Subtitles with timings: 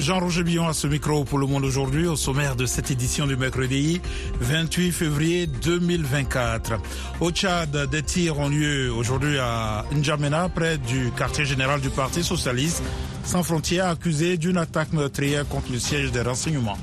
[0.00, 3.36] Jean-Roger Billon à ce micro pour le monde aujourd'hui au sommaire de cette édition du
[3.36, 4.00] mercredi
[4.40, 6.72] 28 février 2024.
[7.20, 12.22] Au Tchad, des tirs ont lieu aujourd'hui à N'Djamena, près du quartier général du Parti
[12.22, 12.82] socialiste,
[13.24, 16.78] sans frontières, accusé d'une attaque meurtrière contre le siège des renseignements.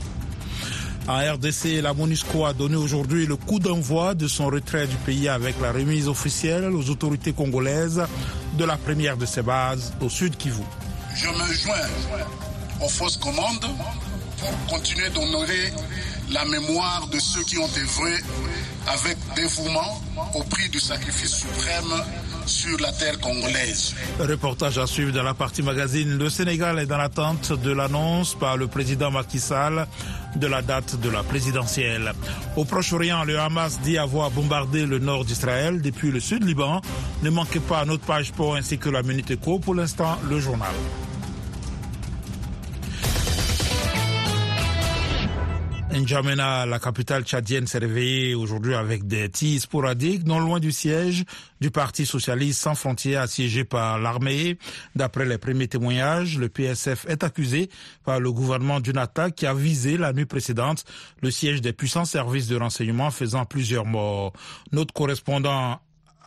[1.07, 5.27] En RDC, la MONUSCO a donné aujourd'hui le coup d'envoi de son retrait du pays
[5.27, 8.03] avec la remise officielle aux autorités congolaises
[8.57, 10.63] de la première de ses bases au sud Kivu.
[11.15, 12.46] Je me joins
[12.81, 13.65] aux fausses commandes
[14.39, 15.73] pour continuer d'honorer
[16.31, 18.13] la mémoire de ceux qui ont œuvré
[18.87, 20.01] avec dévouement
[20.35, 22.03] au prix du sacrifice suprême
[22.45, 23.93] sur la terre congolaise.
[24.19, 26.17] Reportage à suivre dans la partie magazine.
[26.17, 29.85] Le Sénégal est dans l'attente de l'annonce par le président Macky Sall
[30.35, 32.13] de la date de la présidentielle.
[32.55, 36.81] Au Proche-Orient, le Hamas dit avoir bombardé le nord d'Israël depuis le sud Liban.
[37.23, 39.59] Ne manquez pas notre page pour ainsi que la Minute Éco.
[39.59, 40.73] Pour l'instant, le journal.
[45.99, 51.23] N'Djamena, la capitale tchadienne, s'est réveillée aujourd'hui avec des tirs sporadiques non loin du siège
[51.59, 54.57] du Parti socialiste sans frontières assiégé par l'armée.
[54.95, 57.69] D'après les premiers témoignages, le PSF est accusé
[58.05, 60.83] par le gouvernement d'une attaque qui a visé la nuit précédente
[61.21, 64.33] le siège des puissants services de renseignement faisant plusieurs morts.
[64.71, 65.79] Notre correspondant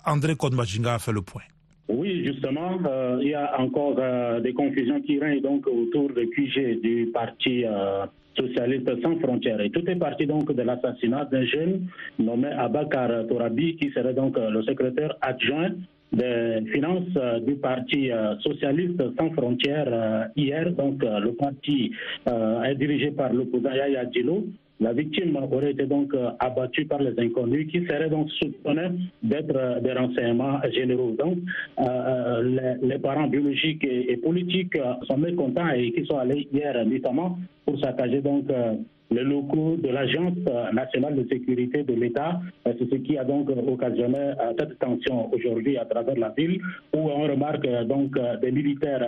[0.05, 1.43] André Kodmajinga a fait le point.
[1.89, 6.29] Oui, justement, euh, il y a encore euh, des confusions qui règnent donc autour du
[6.31, 9.61] QG du parti euh, socialiste sans frontières.
[9.61, 11.86] Et tout est parti donc de l'assassinat d'un jeune
[12.19, 15.72] nommé Abakar Torabi, qui serait donc le secrétaire adjoint
[16.12, 20.72] des finances du parti socialiste sans frontières hier.
[20.72, 21.92] Donc le parti
[22.27, 24.47] est dirigé par l'opposant Yaya Djilo.
[24.81, 28.88] La victime aurait été donc abattue par les inconnus qui seraient donc soupçonnés
[29.22, 31.14] d'être des renseignements généraux.
[31.19, 31.38] Donc,
[31.78, 37.78] euh, les, parents biologiques et, politiques sont mécontents et qui sont allés hier notamment pour
[37.78, 38.76] saccager donc euh,
[39.10, 40.34] les locaux de l'Agence
[40.72, 42.41] nationale de sécurité de l'État.
[42.65, 46.60] C'est ce qui a donc occasionné cette tension aujourd'hui à travers la ville
[46.94, 49.04] où on remarque donc des militaires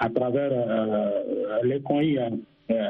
[0.00, 0.50] à travers
[1.62, 2.30] les coins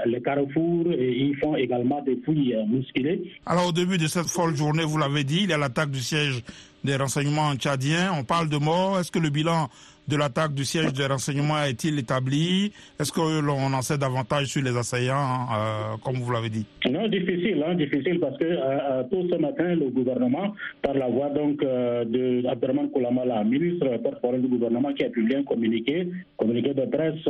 [0.06, 3.32] les carrefours et ils font également des fouilles musculées.
[3.46, 6.00] Alors au début de cette folle journée, vous l'avez dit, il y a l'attaque du
[6.00, 6.42] siège
[6.84, 8.12] des renseignements tchadiens.
[8.18, 8.98] On parle de morts.
[8.98, 9.68] Est-ce que le bilan
[10.08, 12.72] de l'attaque du siège des renseignements est-il établi?
[12.98, 16.66] Est-ce que l'on en sait davantage sur les assaillants, euh, comme vous l'avez dit?
[16.90, 21.30] Non, difficile, hein, difficile parce que euh, tout ce matin, le gouvernement, par la voix
[21.30, 26.74] donc euh, de Abderman Koulamala, ministre porte-parole du gouvernement, qui a publié un communiqué, communiqué
[26.74, 27.22] de presse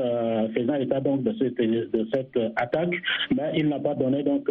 [0.55, 2.95] faisant état donc de cette, de cette attaque,
[3.35, 4.49] mais il n'a pas donné donc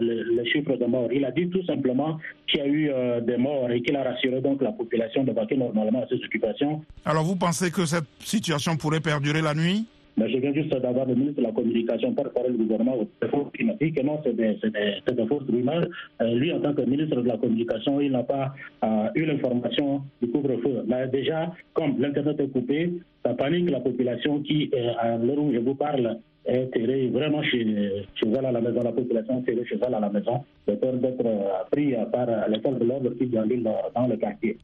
[0.00, 1.08] les, les, chiffres de morts.
[1.12, 2.90] Il a dit tout simplement qu'il y a eu
[3.22, 6.82] des morts et qu'il a rassuré donc la population de vaquer normalement à ses occupations.
[7.04, 11.06] Alors vous pensez que cette situation pourrait perdurer la nuit mais je viens juste d'avoir
[11.06, 14.02] le ministre de la Communication par parole du gouvernement au fausses climatiques.
[14.04, 15.86] Non, c'est des, des, des, fausses rumeurs.
[16.20, 18.54] Euh, lui, en tant que ministre de la Communication, il n'a pas
[18.84, 20.84] euh, eu l'information du couvre-feu.
[21.12, 22.92] Déjà, comme l'Internet est coupé,
[23.24, 27.42] ça panique la population qui, euh, à l'heure où je vous parle, est terrée vraiment
[27.42, 28.82] chez, chez elle à la maison.
[28.84, 31.24] La population est terrée chez elle à la maison, de peur d'être
[31.72, 34.58] pris par les forces de l'ordre qui déambulent dans le quartier.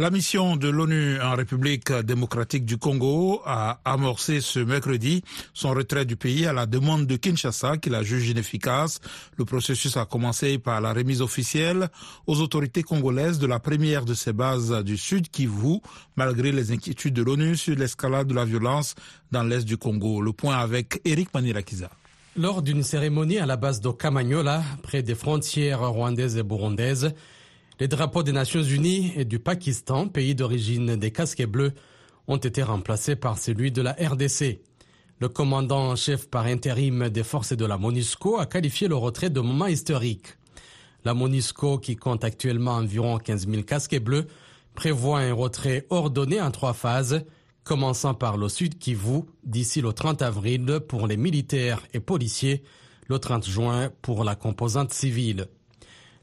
[0.00, 5.22] La mission de l'ONU en République démocratique du Congo a amorcé ce mercredi
[5.52, 9.00] son retrait du pays à la demande de Kinshasa qui la juge inefficace.
[9.36, 11.90] Le processus a commencé par la remise officielle
[12.26, 15.80] aux autorités congolaises de la première de ces bases du Sud Kivu,
[16.16, 18.94] malgré les inquiétudes de l'ONU sur l'escalade de la violence
[19.32, 20.22] dans l'est du Congo.
[20.22, 21.90] Le point avec Eric Manirakiza.
[22.38, 23.90] Lors d'une cérémonie à la base de
[24.82, 27.12] près des frontières rwandaises et burundaises,
[27.80, 31.72] les drapeaux des Nations Unies et du Pakistan, pays d'origine des casquets bleus,
[32.28, 34.60] ont été remplacés par celui de la RDC.
[35.18, 39.30] Le commandant en chef par intérim des forces de la MONUSCO a qualifié le retrait
[39.30, 40.36] de moment historique.
[41.06, 44.26] La MONUSCO, qui compte actuellement environ 15 000 casquets bleus,
[44.74, 47.24] prévoit un retrait ordonné en trois phases,
[47.64, 52.62] commençant par le sud Kivu d'ici le 30 avril pour les militaires et policiers,
[53.08, 55.48] le 30 juin pour la composante civile.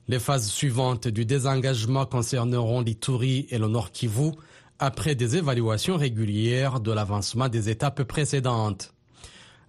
[0.09, 4.31] Les phases suivantes du désengagement concerneront l'Ituri et le Nord Kivu
[4.79, 8.93] après des évaluations régulières de l'avancement des étapes précédentes.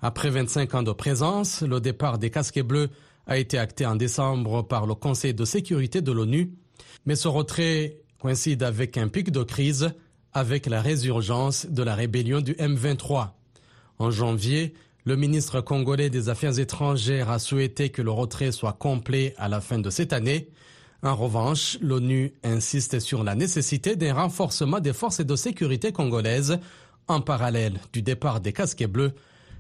[0.01, 2.89] Après 25 ans de présence, le départ des casquets bleus
[3.27, 6.53] a été acté en décembre par le Conseil de sécurité de l'ONU,
[7.05, 9.91] mais ce retrait coïncide avec un pic de crise
[10.33, 13.31] avec la résurgence de la rébellion du M23.
[13.99, 14.73] En janvier,
[15.09, 19.63] le ministre congolais des Affaires étrangères a souhaité que le retrait soit complet à la
[19.63, 20.51] fin de cette année.
[21.03, 26.59] En revanche, l'ONU insiste sur la nécessité d'un renforcement des forces de sécurité congolaises
[27.07, 29.15] en parallèle du départ des casquets bleus,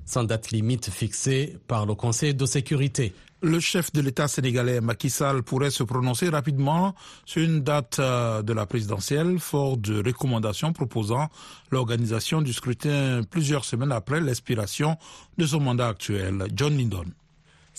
[0.08, 3.12] sans date limite fixée par le Conseil de sécurité.
[3.42, 6.94] Le chef de l'État sénégalais Macky Sall pourrait se prononcer rapidement
[7.24, 11.28] sur une date euh, de la présidentielle, fort de recommandations proposant
[11.70, 14.96] l'organisation du scrutin plusieurs semaines après l'expiration
[15.36, 16.46] de son mandat actuel.
[16.54, 17.04] John Lindon.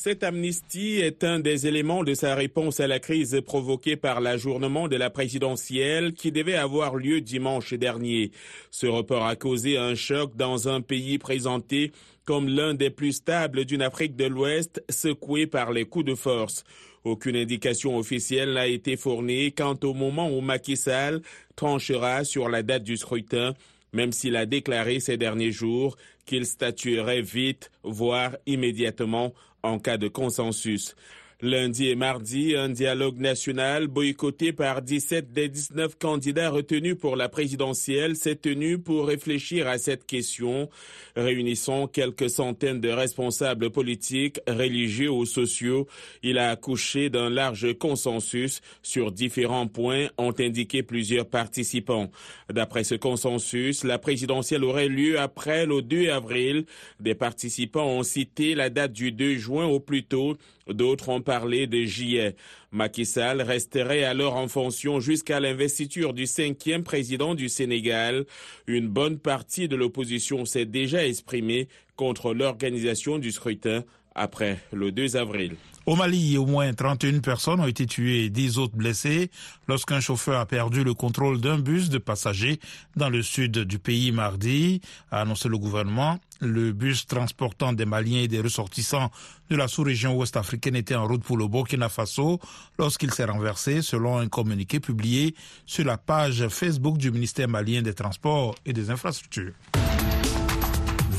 [0.01, 4.87] Cette amnistie est un des éléments de sa réponse à la crise provoquée par l'ajournement
[4.87, 8.31] de la présidentielle qui devait avoir lieu dimanche dernier.
[8.71, 11.91] Ce report a causé un choc dans un pays présenté
[12.29, 16.63] comme l'un des plus stables d'une Afrique de l'Ouest secoué par les coups de force.
[17.03, 21.23] Aucune indication officielle n'a été fournie quant au moment où Macky Sall
[21.55, 23.55] tranchera sur la date du scrutin,
[23.93, 25.97] même s'il a déclaré ces derniers jours
[26.27, 29.33] qu'il statuerait vite, voire immédiatement,
[29.63, 30.95] en cas de consensus.
[31.41, 37.30] Lundi et mardi, un dialogue national boycotté par 17 des 19 candidats retenus pour la
[37.30, 40.69] présidentielle s'est tenu pour réfléchir à cette question,
[41.15, 45.88] réunissant quelques centaines de responsables politiques, religieux ou sociaux.
[46.24, 52.12] Il a accouché d'un large consensus sur différents points, ont indiqué plusieurs participants.
[52.51, 56.65] D'après ce consensus, la présidentielle aurait lieu après le 2 avril.
[57.00, 60.35] Des participants ont cité la date du 2 juin au plus tôt
[60.74, 62.36] D'autres ont parlé de juillet.
[62.71, 68.25] Macky Sall resterait alors en fonction jusqu'à l'investiture du cinquième président du Sénégal.
[68.68, 73.83] Une bonne partie de l'opposition s'est déjà exprimée contre l'organisation du scrutin
[74.19, 75.56] après le 2 avril.
[75.86, 79.31] Au Mali, au moins 31 personnes ont été tuées et 10 autres blessées
[79.68, 82.60] lorsqu'un chauffeur a perdu le contrôle d'un bus de passagers
[82.95, 86.19] dans le sud du pays mardi, a annoncé le gouvernement.
[86.42, 89.10] Le bus transportant des Maliens et des ressortissants
[89.50, 92.39] de la sous-région ouest-africaine était en route pour le Burkina Faso
[92.77, 95.33] lorsqu'il s'est renversé, selon un communiqué publié
[95.66, 99.54] sur la page Facebook du ministère malien des Transports et des Infrastructures.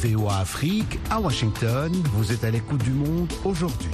[0.02, 3.90] VOA Afrique, à Washington, vous êtes à l'écoute du monde aujourd'hui.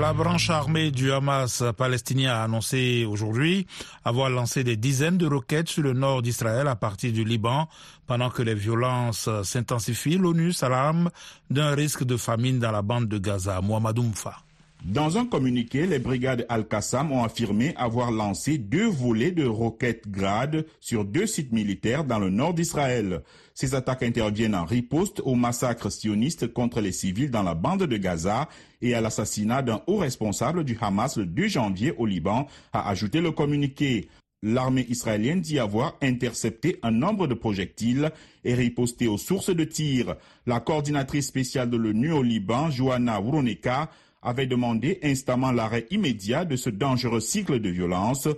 [0.00, 3.66] La branche armée du Hamas palestinien a annoncé aujourd'hui
[4.06, 7.68] avoir lancé des dizaines de roquettes sur le nord d'Israël à partir du Liban
[8.06, 10.16] pendant que les violences s'intensifient.
[10.16, 11.10] L'ONU s'alarme
[11.50, 13.60] d'un risque de famine dans la bande de Gaza.
[13.60, 14.45] Mohamed Oumfa.
[14.84, 20.64] Dans un communiqué, les brigades Al-Qassam ont affirmé avoir lancé deux volets de roquettes grades
[20.80, 23.22] sur deux sites militaires dans le nord d'Israël.
[23.52, 27.96] Ces attaques interviennent en riposte au massacre sioniste contre les civils dans la bande de
[27.96, 28.48] Gaza
[28.80, 33.20] et à l'assassinat d'un haut responsable du Hamas le 2 janvier au Liban, a ajouté
[33.20, 34.08] le communiqué.
[34.42, 38.12] L'armée israélienne dit avoir intercepté un nombre de projectiles
[38.44, 40.14] et riposté aux sources de tir.
[40.46, 43.90] La coordinatrice spéciale de l'ONU au Liban, Joanna Wuroneka,
[44.22, 48.28] avait demandé instamment l'arrêt immédiat de ce dangereux cycle de violence.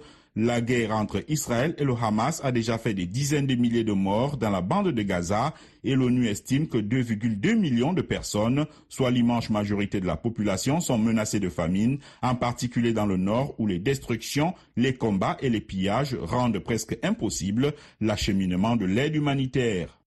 [0.40, 3.92] La guerre entre Israël et le Hamas a déjà fait des dizaines de milliers de
[3.92, 5.52] morts dans la bande de Gaza
[5.82, 10.98] et l'ONU estime que 2,2 millions de personnes, soit l'immense majorité de la population, sont
[10.98, 15.60] menacées de famine, en particulier dans le nord où les destructions, les combats et les
[15.60, 19.97] pillages rendent presque impossible l'acheminement de l'aide humanitaire.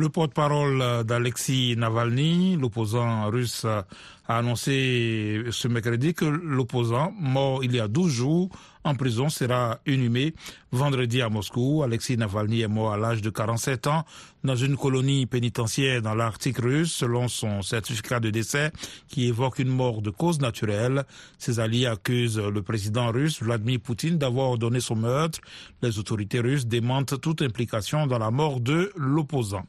[0.00, 3.84] Le porte-parole d'Alexis Navalny, l'opposant russe, a
[4.26, 8.48] annoncé ce mercredi que l'opposant, mort il y a 12 jours
[8.84, 10.34] en prison, sera inhumé
[10.72, 11.82] vendredi à Moscou.
[11.82, 14.04] Alexis Navalny est mort à l'âge de 47 ans
[14.42, 18.72] dans une colonie pénitentiaire dans l'Arctique russe, selon son certificat de décès
[19.08, 21.04] qui évoque une mort de cause naturelle.
[21.38, 25.40] Ses alliés accusent le président russe Vladimir Poutine d'avoir ordonné son meurtre.
[25.82, 29.64] Les autorités russes démentent toute implication dans la mort de l'opposant.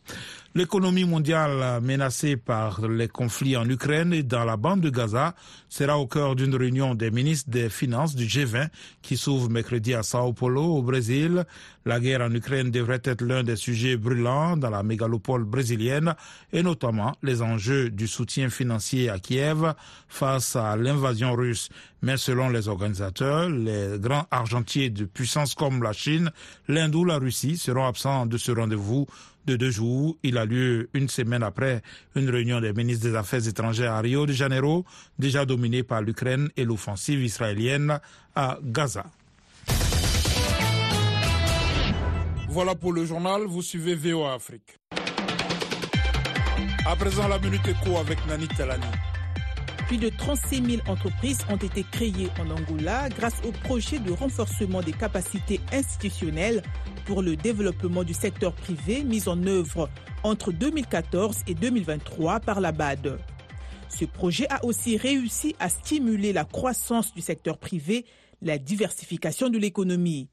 [0.53, 5.33] L'économie mondiale menacée par les conflits en Ukraine et dans la bande de Gaza
[5.69, 8.67] sera au cœur d'une réunion des ministres des Finances du G20
[9.01, 11.45] qui s'ouvre mercredi à Sao Paulo, au Brésil.
[11.85, 16.15] La guerre en Ukraine devrait être l'un des sujets brûlants dans la mégalopole brésilienne
[16.53, 19.73] et notamment les enjeux du soutien financier à Kiev
[20.07, 21.69] face à l'invasion russe.
[22.03, 26.31] Mais selon les organisateurs, les grands argentiers de puissances comme la Chine,
[26.67, 29.07] l'Inde ou la Russie seront absents de ce rendez-vous
[29.45, 30.17] de deux jours.
[30.23, 31.81] Il a lieu une semaine après
[32.15, 34.85] une réunion des ministres des Affaires étrangères à Rio de Janeiro,
[35.19, 37.99] déjà dominée par l'Ukraine et l'offensive israélienne
[38.35, 39.05] à Gaza.
[42.49, 44.77] Voilà pour le journal, vous suivez VOA Afrique.
[46.85, 47.61] À présent, la minute
[47.97, 49.10] avec Nani Talani.
[49.91, 54.81] Plus de 36 000 entreprises ont été créées en Angola grâce au projet de renforcement
[54.81, 56.63] des capacités institutionnelles
[57.05, 59.89] pour le développement du secteur privé mis en œuvre
[60.23, 63.19] entre 2014 et 2023 par la BAD.
[63.89, 68.05] Ce projet a aussi réussi à stimuler la croissance du secteur privé,
[68.41, 70.29] la diversification de l'économie.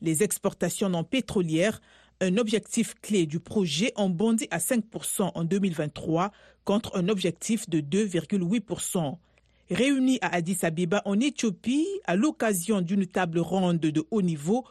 [0.00, 1.80] Les exportations non pétrolières
[2.22, 6.32] Un objectif clé du projet en bondit à 5% en 2023
[6.66, 9.16] contre un objectif de 2,8%.
[9.70, 14.66] Réunis à Addis Abeba en Éthiopie à l'occasion d'une table ronde de haut niveau,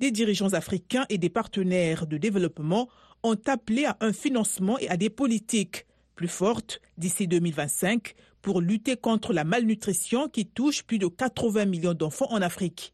[0.00, 2.88] des dirigeants africains et des partenaires de développement
[3.22, 5.86] ont appelé à un financement et à des politiques
[6.16, 11.94] plus fortes d'ici 2025 pour lutter contre la malnutrition qui touche plus de 80 millions
[11.94, 12.92] d'enfants en Afrique.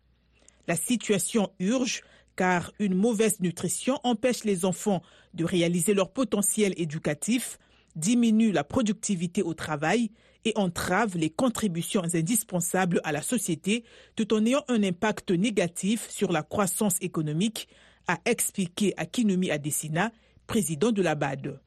[0.68, 2.02] La situation urge
[2.36, 5.02] car une mauvaise nutrition empêche les enfants
[5.34, 7.58] de réaliser leur potentiel éducatif,
[7.96, 10.10] diminue la productivité au travail
[10.44, 13.84] et entrave les contributions indispensables à la société
[14.16, 17.68] tout en ayant un impact négatif sur la croissance économique,
[18.06, 20.10] a expliqué Akinumi Adesina,
[20.46, 21.60] président de la BAD.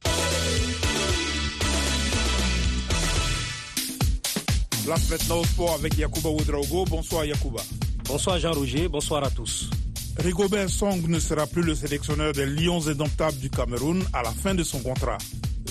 [4.84, 6.84] Place maintenant au sport avec Yakuba Oudraogo.
[6.86, 7.62] Bonsoir Yakuba.
[8.06, 9.70] Bonsoir Jean-Roger, bonsoir à tous.
[10.18, 14.54] Rigobert Song ne sera plus le sélectionneur des Lions indomptables du Cameroun à la fin
[14.54, 15.18] de son contrat.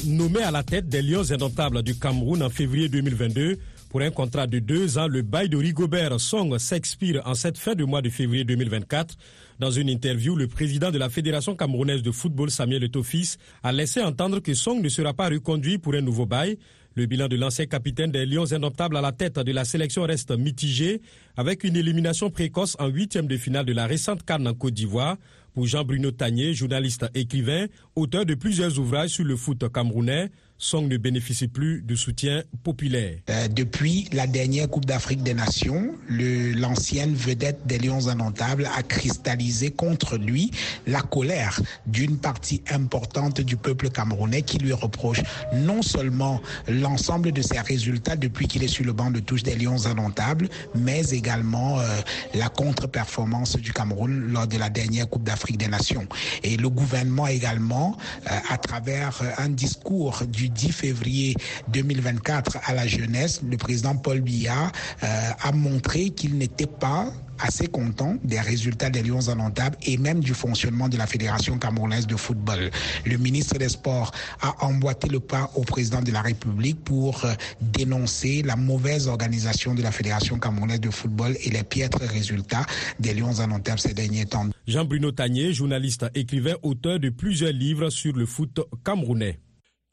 [0.04, 3.56] Nommé à la tête des Lions indomptables du Cameroun en février 2022,
[3.88, 7.76] pour un contrat de deux ans, le bail de Rigobert Song s'expire en cette fin
[7.76, 9.14] de mois de février 2024.
[9.60, 14.02] Dans une interview, le président de la Fédération camerounaise de football, Samuel Etofis, a laissé
[14.02, 16.58] entendre que Song ne sera pas reconduit pour un nouveau bail.
[16.94, 20.32] Le bilan de l'ancien capitaine des Lions indomptables à la tête de la sélection reste
[20.36, 21.00] mitigé,
[21.36, 25.16] avec une élimination précoce en huitième de finale de la récente Cannes en Côte d'Ivoire.
[25.54, 30.30] Pour Jean-Bruno Tagné, journaliste écrivain, auteur de plusieurs ouvrages sur le foot camerounais,
[30.62, 33.18] Song ne bénéficie plus de soutien populaire.
[33.30, 39.72] Euh, depuis la dernière Coupe d'Afrique des Nations, l'ancienne vedette des Lions indomptables a cristallisé
[39.72, 40.52] contre lui
[40.86, 45.20] la colère d'une partie importante du peuple camerounais qui lui reproche
[45.52, 49.56] non seulement l'ensemble de ses résultats depuis qu'il est sur le banc de touche des
[49.56, 52.00] Lions indomptables, mais également euh,
[52.34, 56.06] la contre-performance du Cameroun lors de la dernière Coupe d'Afrique des Nations.
[56.44, 57.96] Et le gouvernement également,
[58.30, 61.34] euh, à travers un discours du 10 février
[61.68, 64.70] 2024 à la jeunesse, le président Paul Biya
[65.02, 70.20] euh, a montré qu'il n'était pas assez content des résultats des Lions indomptables et même
[70.20, 72.70] du fonctionnement de la Fédération camerounaise de football.
[73.04, 77.32] Le ministre des Sports a emboîté le pas au président de la République pour euh,
[77.60, 82.64] dénoncer la mauvaise organisation de la Fédération camerounaise de football et les piètres résultats
[83.00, 84.46] des Lions indomptables ces derniers temps.
[84.66, 89.38] Jean-Bruno Tagné, journaliste, écrivain, auteur de plusieurs livres sur le foot camerounais.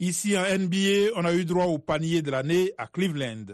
[0.02, 3.48] Ici en NBA, on a eu droit au panier de l'année à Cleveland.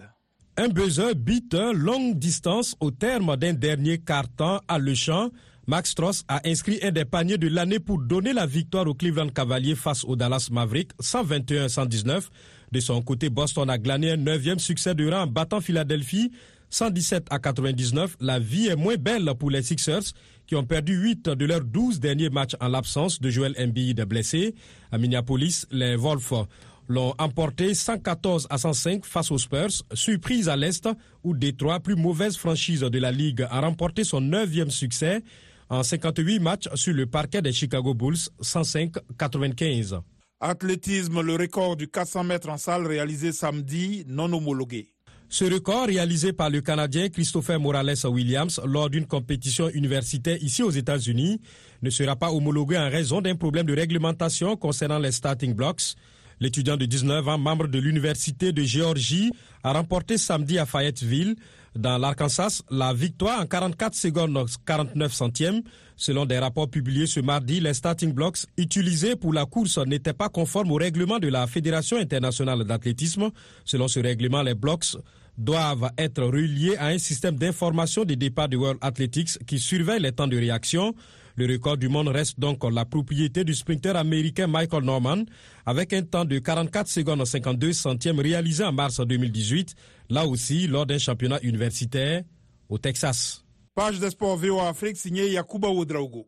[0.58, 5.32] Un buzzer beat longue distance au terme d'un dernier carton à Le Champ.
[5.66, 9.30] Max Stross a inscrit un des paniers de l'année pour donner la victoire au Cleveland
[9.30, 12.26] Cavaliers face au Dallas Mavericks 121-119.
[12.72, 16.32] De son côté, Boston a glané un neuvième succès de rang en battant Philadelphie
[16.70, 18.18] 117 à 99.
[18.20, 20.14] La vie est moins belle pour les Sixers
[20.48, 24.56] qui ont perdu 8 de leurs 12 derniers matchs en l'absence de Joel Embiid blessé.
[24.92, 26.48] À Minneapolis, les Wolves
[26.88, 30.88] l'ont emporté 114 à 105 face aux Spurs, surprise à l'Est
[31.24, 35.24] où Détroit, plus mauvaise franchise de la Ligue, a remporté son neuvième succès
[35.70, 40.00] en 58 matchs sur le parquet des Chicago Bulls, 105-95.
[40.40, 44.95] Athlétisme, le record du 400 mètres en salle réalisé samedi, non homologué.
[45.36, 50.72] Ce record, réalisé par le Canadien Christopher Morales Williams lors d'une compétition universitaire ici aux
[50.72, 51.42] États-Unis,
[51.82, 55.96] ne sera pas homologué en raison d'un problème de réglementation concernant les starting blocks.
[56.40, 59.30] L'étudiant de 19 ans, membre de l'Université de Géorgie,
[59.62, 61.36] a remporté samedi à Fayetteville,
[61.76, 65.62] dans l'Arkansas, la victoire en 44 secondes 49 centièmes.
[65.98, 70.30] Selon des rapports publiés ce mardi, les starting blocks utilisés pour la course n'étaient pas
[70.30, 73.30] conformes au règlement de la Fédération internationale d'athlétisme.
[73.66, 74.96] Selon ce règlement, les blocks
[75.38, 80.12] doivent être reliés à un système d'information des départs de World Athletics qui surveille les
[80.12, 80.94] temps de réaction.
[81.38, 85.24] Le record du monde reste donc la propriété du sprinter américain Michael Norman
[85.66, 89.76] avec un temps de 44 secondes 52 centièmes réalisé en mars 2018,
[90.10, 92.24] là aussi lors d'un championnat universitaire
[92.70, 93.44] au Texas.
[93.76, 96.28] Page des sports VOA Afrique signée Yakuba Oudraogo.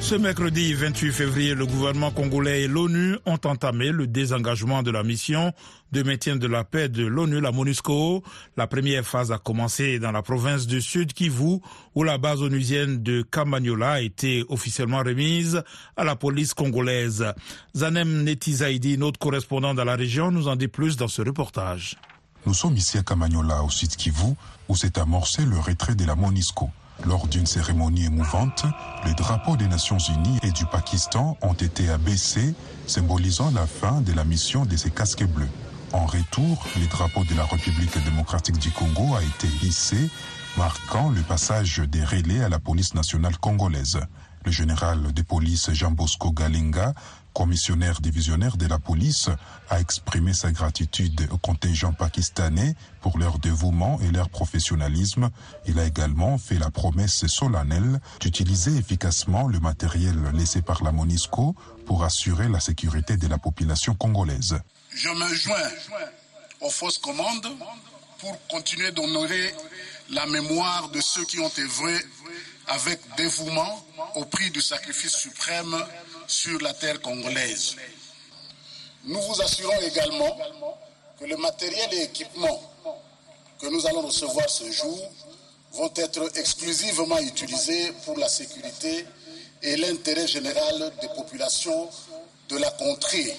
[0.00, 5.02] Ce mercredi 28 février, le gouvernement congolais et l'ONU ont entamé le désengagement de la
[5.02, 5.52] mission
[5.92, 8.24] de maintien de la paix de l'ONU, la MONUSCO.
[8.56, 11.60] La première phase a commencé dans la province du Sud Kivu,
[11.94, 15.62] où la base onusienne de Kamagnola a été officiellement remise
[15.96, 17.26] à la police congolaise.
[17.76, 21.96] Zanem Netizaidi, notre correspondant dans la région, nous en dit plus dans ce reportage.
[22.46, 24.34] Nous sommes ici à Kamagnola, au Sud Kivu,
[24.68, 26.70] où s'est amorcé le retrait de la MONUSCO.
[27.06, 28.64] Lors d'une cérémonie émouvante,
[29.06, 32.54] les drapeaux des Nations Unies et du Pakistan ont été abaissés,
[32.86, 35.48] symbolisant la fin de la mission de ces casques bleus.
[35.92, 40.10] En retour, les drapeaux de la République démocratique du Congo a été hissé,
[40.56, 44.00] marquant le passage des relais à la police nationale congolaise.
[44.44, 46.94] Le général de police Jean Bosco Galinga
[47.32, 49.28] commissionnaire divisionnaire de la police,
[49.68, 55.30] a exprimé sa gratitude au contingent pakistanais pour leur dévouement et leur professionnalisme.
[55.66, 61.54] Il a également fait la promesse solennelle d'utiliser efficacement le matériel laissé par la MONISCO
[61.86, 64.58] pour assurer la sécurité de la population congolaise.
[64.94, 65.70] Je me joins
[66.60, 67.48] aux fausses commandes
[68.18, 69.54] pour continuer d'honorer
[70.10, 71.96] la mémoire de ceux qui ont œuvré
[72.70, 73.84] avec dévouement
[74.14, 75.76] au prix du sacrifice suprême
[76.26, 77.76] sur la terre congolaise.
[79.04, 80.36] Nous vous assurons également
[81.18, 82.60] que le matériel et équipement
[83.60, 84.98] que nous allons recevoir ce jour
[85.72, 89.04] vont être exclusivement utilisés pour la sécurité
[89.62, 91.88] et l'intérêt général des populations
[92.48, 93.36] de la contrée.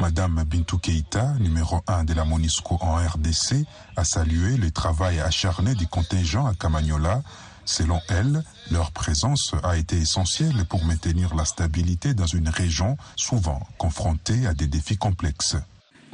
[0.00, 3.64] Madame Bintou Keïta, numéro 1 de la MONUSCO en RDC,
[3.96, 7.22] a salué le travail acharné du contingent à Camagnola
[7.64, 13.60] Selon elle, leur présence a été essentielle pour maintenir la stabilité dans une région souvent
[13.78, 15.56] confrontée à des défis complexes.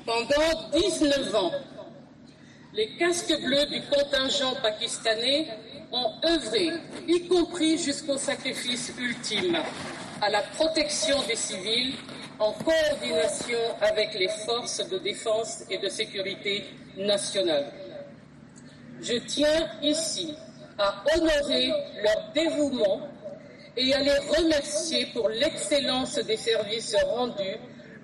[0.07, 1.53] Pendant 19 ans,
[2.73, 5.49] les casques bleus du contingent pakistanais
[5.93, 6.71] ont œuvré,
[7.09, 9.59] y compris jusqu'au sacrifice ultime,
[10.23, 11.95] à la protection des civils
[12.39, 16.65] en coordination avec les forces de défense et de sécurité
[16.97, 17.73] nationale.
[19.03, 20.35] Je tiens ici
[20.81, 21.69] à honorer
[22.03, 23.01] leur dévouement
[23.77, 27.57] et à les remercier pour l'excellence des services rendus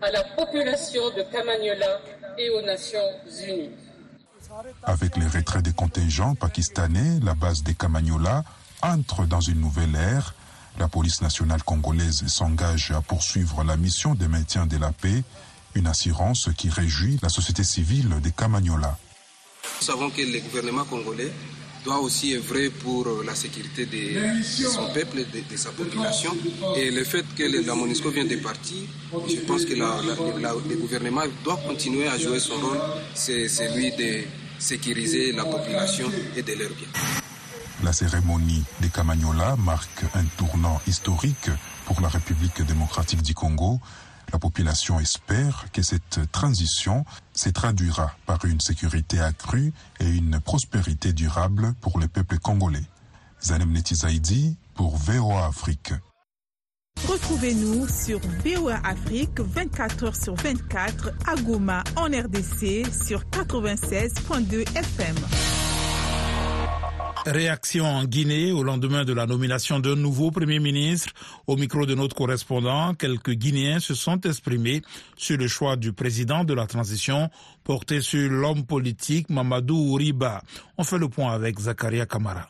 [0.02, 2.00] à la population de Kamagnola
[2.38, 2.98] et aux Nations
[3.46, 3.70] Unies.
[4.84, 8.44] Avec les retraits des contingents pakistanais, la base des Kamagnola
[8.82, 10.34] entre dans une nouvelle ère.
[10.78, 15.24] La police nationale congolaise s'engage à poursuivre la mission de maintien de la paix,
[15.74, 18.98] une assurance qui réjouit la société civile des Kamagnola.
[19.80, 21.32] Nous savons que le gouvernement congolais
[21.86, 26.32] doit aussi œuvrer pour la sécurité de, son peuple, de, de, sa population.
[26.76, 28.82] Et le fait que la MONUSCO vient de partir,
[29.28, 32.78] je pense que le gouvernement doit continuer à jouer son rôle,
[33.14, 34.24] c'est celui de
[34.58, 36.88] sécuriser la population et de leur bien.
[37.84, 41.50] La cérémonie des Camagnola marque un tournant historique
[41.84, 43.78] pour la République démocratique du Congo
[44.32, 51.12] la population espère que cette transition se traduira par une sécurité accrue et une prospérité
[51.12, 52.84] durable pour le peuple congolais.
[53.42, 55.92] Zanem Netizaidi pour VOA Afrique.
[57.06, 65.65] Retrouvez-nous sur VOA Afrique 24 h sur 24 à Goma en RDC sur 96.2 FM.
[67.26, 71.12] Réaction en Guinée au lendemain de la nomination d'un nouveau Premier ministre.
[71.48, 74.82] Au micro de notre correspondant, quelques Guinéens se sont exprimés
[75.16, 77.28] sur le choix du président de la transition
[77.64, 80.40] porté sur l'homme politique Mamadou Ouriba.
[80.78, 82.48] On fait le point avec Zakaria Kamara.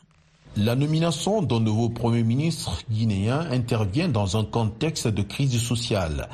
[0.57, 6.29] La nomination d'un nouveau Premier ministre guinéen intervient dans un contexte de crise sociale.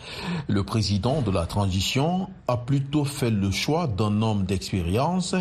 [0.49, 5.33] Le président de la transition a plutôt fait le choix d'un homme d'expérience,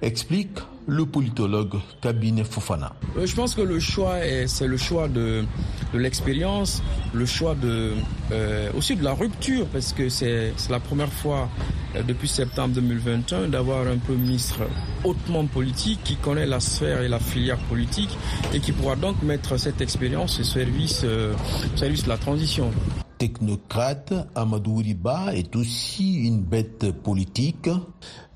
[0.00, 0.58] explique
[0.88, 2.92] le politologue Kabine Fofana.
[3.22, 5.44] Je pense que le choix, c'est le choix de,
[5.92, 7.92] de l'expérience, le choix de,
[8.32, 11.48] euh, aussi de la rupture, parce que c'est la première fois
[11.94, 14.60] euh, depuis septembre 2021 d'avoir un Premier ministre
[15.04, 18.16] hautement politique qui connaît la sphère et la filière politique
[18.54, 21.34] et qui pourra donc mettre cette expérience au service, euh,
[21.76, 22.70] service de la transition
[23.18, 27.68] technocrate, Amadou Riba est aussi une bête politique.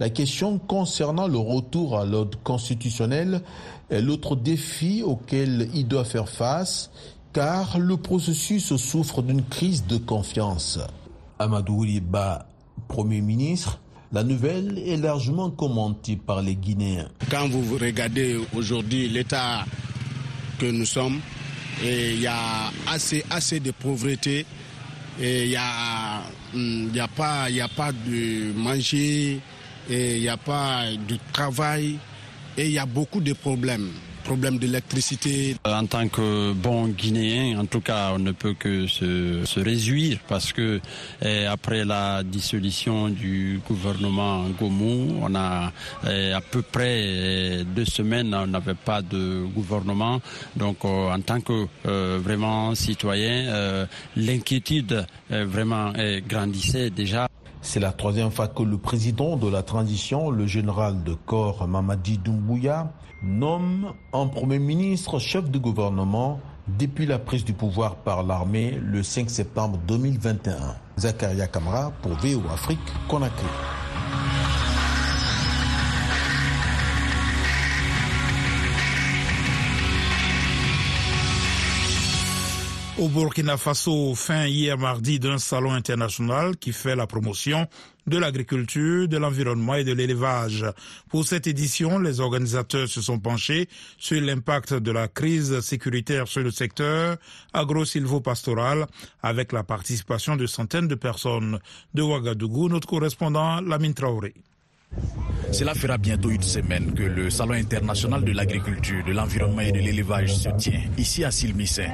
[0.02, 3.40] La question concernant le retour à l'ordre constitutionnel
[3.88, 6.90] est l'autre défi auquel il doit faire face,
[7.32, 10.80] car le processus souffre d'une crise de confiance.
[11.38, 12.48] Amadou Riba,
[12.88, 13.78] Premier ministre,
[14.10, 17.08] la nouvelle est largement commentée par les Guinéens.
[17.30, 19.64] Quand vous regardez aujourd'hui l'état
[20.58, 21.20] que nous sommes,
[21.80, 24.46] il y a assez, assez de pauvreté,
[25.20, 26.22] il n'y a,
[26.56, 29.40] y a, pas, y a pas de manger,
[29.88, 31.98] il n'y a pas de travail.
[32.56, 33.90] et il y a beaucoup de problèmes
[34.22, 35.56] problème d'électricité.
[35.66, 39.60] Euh, en tant que bon Guinéen, en tout cas, on ne peut que se, se
[39.60, 40.80] réjouir parce que
[41.20, 45.72] eh, après la dissolution du gouvernement Gomou, on a
[46.08, 50.20] eh, à peu près eh, deux semaines, on n'avait pas de gouvernement.
[50.56, 55.92] Donc, euh, en tant que euh, vraiment citoyen, l'inquiétude vraiment
[56.28, 57.28] grandissait déjà.
[57.64, 62.18] C'est la troisième fois que le président de la transition, le général de corps Mamadi
[62.18, 68.78] Doumbouya, nomme un Premier ministre chef de gouvernement depuis la prise du pouvoir par l'armée
[68.82, 70.74] le 5 septembre 2021.
[70.98, 73.46] Zakaria Kamara pour VO Afrique, Conakry.
[82.98, 87.66] Au Burkina Faso, fin hier mardi d'un salon international qui fait la promotion
[88.06, 90.66] de l'agriculture, de l'environnement et de l'élevage.
[91.08, 96.42] Pour cette édition, les organisateurs se sont penchés sur l'impact de la crise sécuritaire sur
[96.42, 97.16] le secteur
[97.54, 98.86] agro-silvo-pastoral
[99.22, 101.60] avec la participation de centaines de personnes.
[101.94, 104.34] De Ouagadougou, notre correspondant Lamine Traoré.
[105.52, 109.80] Cela fera bientôt une semaine que le Salon international de l'agriculture, de l'environnement et de
[109.80, 111.86] l'élevage se tient ici à Silmissé,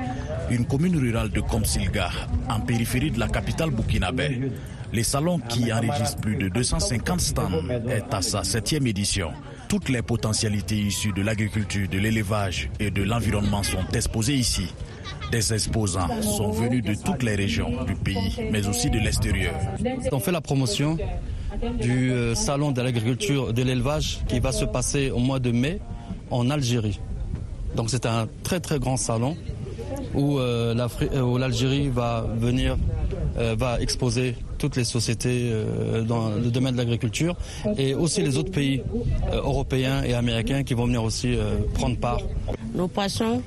[0.51, 2.11] une commune rurale de Komsilga,
[2.49, 4.51] en périphérie de la capitale burkinabé.
[4.93, 7.51] Les salons qui enregistrent plus de 250 stands
[7.89, 9.33] est à sa septième édition.
[9.69, 14.73] Toutes les potentialités issues de l'agriculture, de l'élevage et de l'environnement sont exposées ici.
[15.33, 19.55] Des exposants sont venus de toutes les régions du pays, mais aussi de l'extérieur.
[20.13, 20.97] On fait la promotion
[21.81, 25.81] du euh, salon de l'agriculture de l'élevage qui va se passer au mois de mai
[26.31, 27.01] en Algérie.
[27.75, 29.37] Donc c'est un très très grand salon
[30.15, 30.75] où, euh,
[31.39, 32.77] l'Algérie va venir,
[33.39, 35.53] euh, va exposer toutes les sociétés
[36.09, 37.37] dans le domaine de l'agriculture
[37.77, 38.83] et aussi les autres pays
[39.33, 41.39] européens et américains qui vont venir aussi
[41.75, 42.21] prendre part.
[42.75, 43.41] Nos poissons,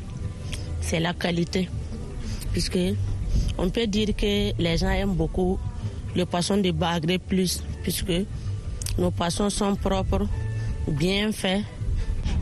[0.79, 1.67] c'est la qualité,
[2.53, 2.79] puisque
[3.57, 5.59] on peut dire que les gens aiment beaucoup
[6.15, 8.13] le poisson de Bagré plus, puisque
[8.97, 10.27] nos poissons sont propres,
[10.87, 11.63] bien faits.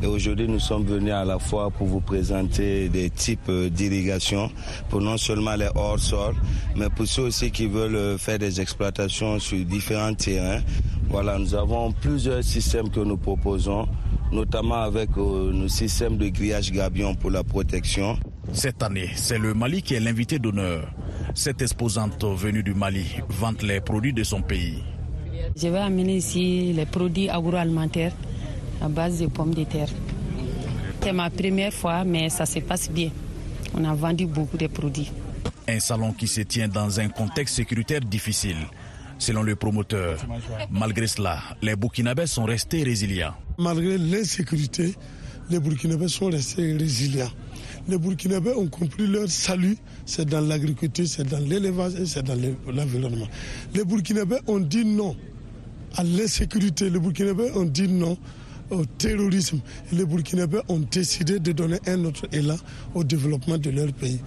[0.02, 4.50] Et aujourd'hui, nous sommes venus à la fois pour vous présenter des types d'irrigation
[4.90, 6.36] pour non seulement les hors-sol,
[6.76, 10.62] mais pour ceux aussi qui veulent faire des exploitations sur différents terrains.
[11.10, 13.88] Voilà, nous avons plusieurs systèmes que nous proposons,
[14.32, 18.18] notamment avec euh, nos systèmes de grillage gabion pour la protection.
[18.54, 20.88] Cette année, c'est le Mali qui est l'invité d'honneur.
[21.34, 24.84] Cette exposante venue du Mali vante les produits de son pays.
[25.56, 28.14] Je vais amener ici les produits agroalimentaires
[28.82, 29.90] à base de pommes de terre.
[31.02, 33.10] C'est ma première fois, mais ça se passe bien.
[33.74, 35.12] On a vendu beaucoup de produits.
[35.68, 38.58] Un salon qui se tient dans un contexte sécuritaire difficile.
[39.18, 40.18] Selon le promoteur,
[40.72, 43.34] malgré cela, les Burkinabés sont restés résilients.
[43.58, 44.96] Malgré l'insécurité,
[45.50, 47.30] les Burkinabés sont restés résilients.
[47.88, 52.38] Les Burkinabés ont compris leur salut, c'est dans l'agriculture, c'est dans l'élevage et c'est dans
[52.68, 53.28] l'environnement.
[53.74, 55.16] Les Burkinabés ont dit non
[55.96, 58.18] à l'insécurité, les Burkinabés ont dit non
[58.70, 59.60] au terrorisme.
[59.92, 62.58] Les Burkinabés ont décidé de donner un autre élan
[62.94, 64.20] au développement de leur pays.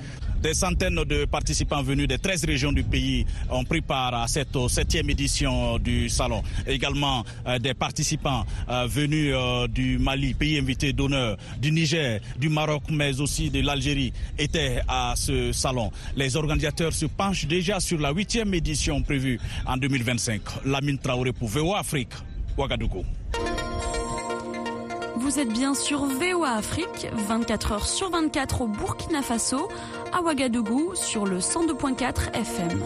[0.42, 4.58] Des centaines de participants venus des 13 régions du pays ont pris part à cette
[4.68, 6.42] septième édition du salon.
[6.66, 12.48] Également euh, des participants euh, venus euh, du Mali, pays invité d'honneur, du Niger, du
[12.48, 15.92] Maroc, mais aussi de l'Algérie étaient à ce salon.
[16.16, 20.40] Les organisateurs se penchent déjà sur la huitième édition prévue en 2025.
[20.64, 22.10] Lamine Traoré pour VOA Afrique,
[22.58, 23.04] Ouagadougou.
[25.22, 29.68] Vous êtes bien sur VOA Afrique, 24 heures sur 24 au Burkina Faso,
[30.12, 32.82] à Ouagadougou sur le 102.4 FM.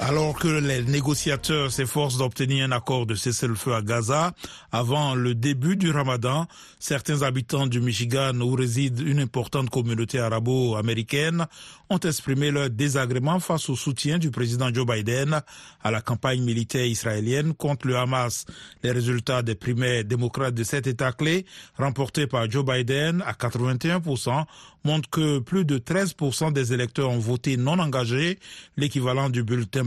[0.00, 4.32] Alors que les négociateurs s'efforcent d'obtenir un accord de cessez-le-feu à Gaza
[4.70, 6.46] avant le début du ramadan,
[6.78, 11.46] certains habitants du Michigan où réside une importante communauté arabo-américaine
[11.90, 15.40] ont exprimé leur désagrément face au soutien du président Joe Biden
[15.82, 18.46] à la campagne militaire israélienne contre le Hamas.
[18.82, 21.44] Les résultats des primaires démocrates de cet État clé,
[21.76, 24.44] remportés par Joe Biden à 81%,
[24.84, 28.38] montrent que plus de 13% des électeurs ont voté non engagé,
[28.76, 29.84] l'équivalent du bulletin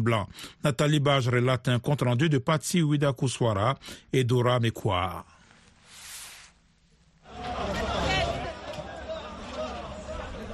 [0.64, 3.14] Nathalie Bage relate un compte rendu de Patsy Ouida
[4.14, 5.26] et Dora Mekwa.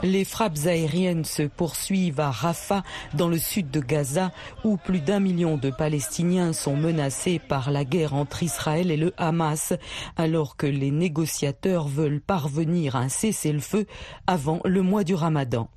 [0.03, 2.83] Les frappes aériennes se poursuivent à Rafah,
[3.15, 4.31] dans le sud de Gaza,
[4.63, 9.11] où plus d'un million de Palestiniens sont menacés par la guerre entre Israël et le
[9.17, 9.73] Hamas,
[10.15, 13.87] alors que les négociateurs veulent parvenir à un cessez-le-feu
[14.27, 15.67] avant le mois du Ramadan.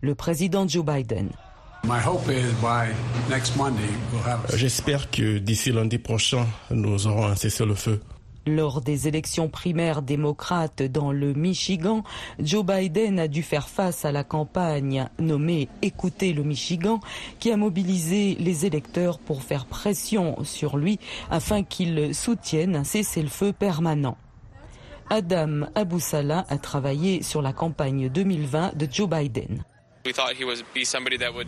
[0.00, 1.30] Le président Joe Biden.
[4.54, 8.00] J'espère que d'ici lundi prochain, nous aurons un cessez-le-feu.
[8.46, 12.02] Lors des élections primaires démocrates dans le Michigan,
[12.38, 17.00] Joe Biden a dû faire face à la campagne nommée Écoutez le Michigan,
[17.40, 20.98] qui a mobilisé les électeurs pour faire pression sur lui
[21.30, 24.16] afin qu'il soutienne un cessez-le-feu permanent.
[25.10, 29.62] Adam Aboussala a travaillé sur la campagne 2020 de Joe Biden.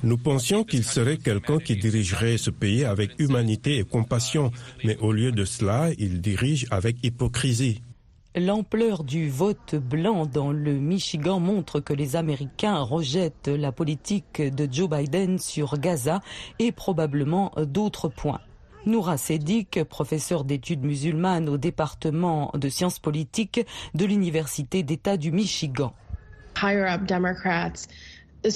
[0.03, 4.51] Nous pensions qu'il serait quelqu'un qui dirigerait ce pays avec humanité et compassion,
[4.85, 7.83] mais au lieu de cela, il dirige avec hypocrisie.
[8.37, 14.69] L'ampleur du vote blanc dans le Michigan montre que les Américains rejettent la politique de
[14.71, 16.21] Joe Biden sur Gaza
[16.61, 18.41] et probablement d'autres points.
[18.87, 25.93] Noura Sedik, professeur d'études musulmanes au département de sciences politiques de l'Université d'État du Michigan.
[28.43, 28.51] Les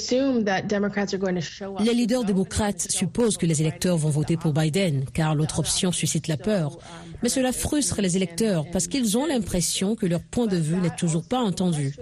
[1.95, 6.39] leaders démocrates supposent que les électeurs vont voter pour Biden, car l'autre option suscite la
[6.39, 6.79] peur.
[7.23, 10.97] Mais cela frustre les électeurs parce qu'ils ont l'impression que leur point de vue n'est
[10.97, 11.95] toujours pas entendu.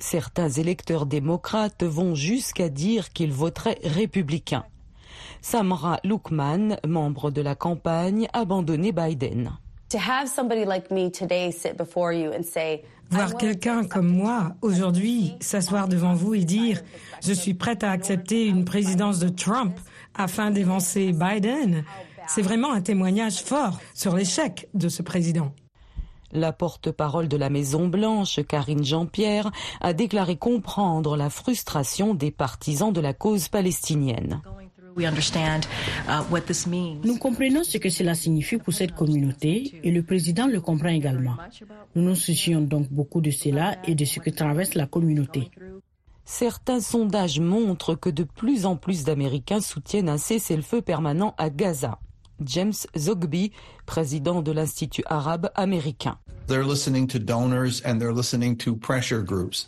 [0.00, 4.64] Certains électeurs démocrates vont jusqu'à dire qu'ils voteraient républicains.
[5.40, 9.52] Samra Lukman, membre de la campagne, a abandonné Biden.
[13.10, 16.80] Voir quelqu'un comme moi aujourd'hui s'asseoir devant vous et dire
[17.22, 19.78] je suis prête à accepter une présidence de Trump
[20.14, 21.84] afin d'évancer Biden,
[22.28, 25.52] c'est vraiment un témoignage fort sur l'échec de ce président.
[26.32, 33.00] La porte-parole de la Maison-Blanche, Karine Jean-Pierre, a déclaré comprendre la frustration des partisans de
[33.00, 34.40] la cause palestinienne.
[34.96, 36.22] Uh,
[37.04, 41.36] nous comprenons ce que cela signifie pour cette communauté et le président le comprend également.
[41.94, 45.50] Nous nous soucions donc beaucoup de cela et de ce que traverse la communauté.
[46.24, 51.98] Certains sondages montrent que de plus en plus d'Américains soutiennent un cessez-le-feu permanent à Gaza.
[52.44, 53.52] James Zogby,
[53.84, 56.18] président de l'Institut arabe américain.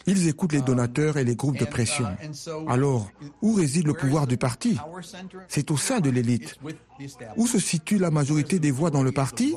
[0.07, 2.07] Ils écoutent les donateurs et les groupes de pression.
[2.68, 4.77] Alors, où réside le pouvoir du parti?
[5.49, 6.57] C'est au sein de l'élite.
[7.37, 9.55] Où se situe la majorité des voix dans le parti?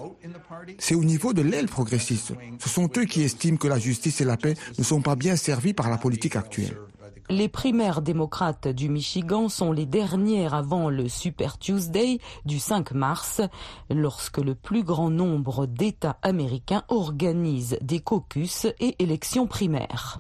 [0.80, 2.34] C'est au niveau de l'aile progressiste.
[2.60, 5.36] Ce sont eux qui estiment que la justice et la paix ne sont pas bien
[5.36, 6.78] servis par la politique actuelle.
[7.30, 13.42] Les primaires démocrates du Michigan sont les dernières avant le Super Tuesday du 5 mars,
[13.90, 20.20] lorsque le plus grand nombre d'États américains organisent des caucus et élections primaires.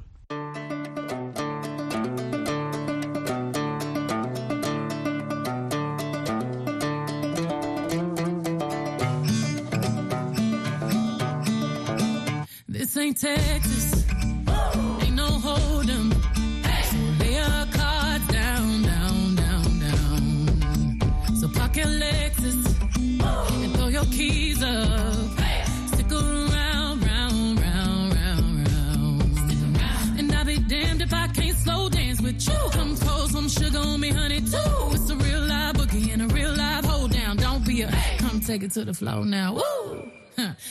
[38.45, 39.53] Take it to the floor now.
[39.55, 40.11] Woo!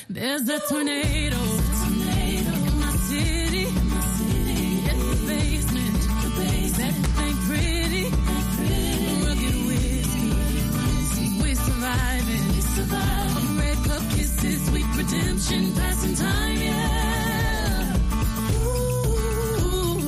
[0.08, 1.36] There's a tornado.
[1.36, 3.66] In my city.
[7.18, 8.04] Ain't pretty.
[11.40, 12.44] We're surviving.
[14.14, 17.96] Kisses, sweet redemption, passing time, yeah.
[18.66, 19.98] Ooh,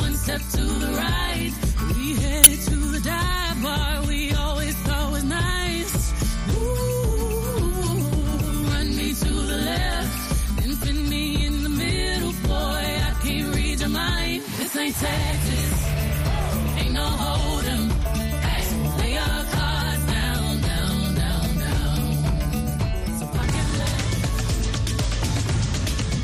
[0.00, 1.52] one step to the right.
[1.94, 4.05] We headed to the dive bar.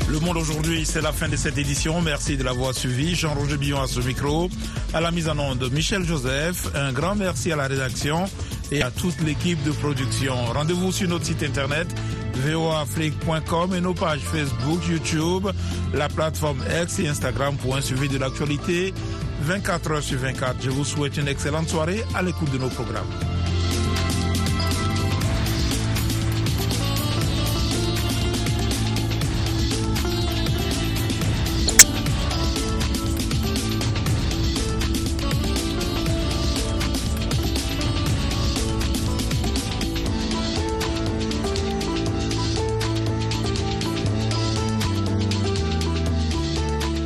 [0.07, 2.01] Le monde aujourd'hui, c'est la fin de cette édition.
[2.01, 3.15] Merci de l'avoir suivi.
[3.15, 4.49] Jean-Roger Billon à ce micro.
[4.93, 6.69] À la mise en onde, Michel Joseph.
[6.73, 8.23] Un grand merci à la rédaction
[8.71, 10.35] et à toute l'équipe de production.
[10.53, 11.87] Rendez-vous sur notre site internet
[12.35, 15.47] voafrique.com et nos pages Facebook, YouTube,
[15.93, 18.93] la plateforme X et Instagram pour un suivi de l'actualité
[19.41, 20.55] 24 heures sur 24.
[20.61, 23.32] Je vous souhaite une excellente soirée à l'écoute de nos programmes.